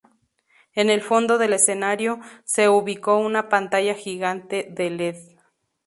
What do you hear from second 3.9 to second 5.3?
gigante de led.